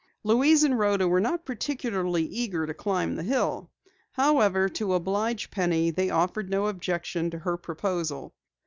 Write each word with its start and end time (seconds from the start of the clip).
Louise 0.23 0.63
and 0.63 0.79
Rhoda 0.79 1.07
were 1.07 1.19
not 1.19 1.45
particularly 1.45 2.23
eager 2.25 2.65
to 2.65 2.73
climb 2.73 3.13
the 3.13 3.21
hill. 3.21 3.69
However, 4.13 4.67
to 4.69 4.95
oblige 4.95 5.51
Penny 5.51 5.91
they 5.91 6.09
offered 6.09 6.49
no 6.49 6.65
objection 6.65 7.29
to 7.29 7.37
her 7.37 7.55
proposal. 7.55 8.33